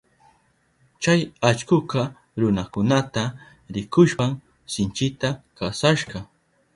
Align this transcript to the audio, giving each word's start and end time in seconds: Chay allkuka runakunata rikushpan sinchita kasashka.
Chay 1.03 1.19
allkuka 1.49 2.01
runakunata 2.39 3.23
rikushpan 3.73 4.31
sinchita 4.73 5.29
kasashka. 5.57 6.17